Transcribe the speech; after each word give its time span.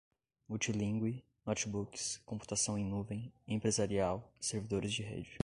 multilíngue, 0.49 1.23
notebooks, 1.45 2.17
computação 2.25 2.75
em 2.75 2.83
nuvem, 2.83 3.31
empresarial, 3.47 4.33
servidores 4.39 4.91
de 4.93 5.03
rede 5.03 5.37